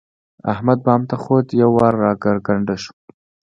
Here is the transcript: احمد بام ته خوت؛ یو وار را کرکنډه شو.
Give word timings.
احمد 0.53 0.79
بام 0.85 1.01
ته 1.09 1.15
خوت؛ 1.23 1.47
یو 1.61 1.69
وار 1.77 1.93
را 2.03 2.11
کرکنډه 2.21 2.75
شو. 2.83 2.93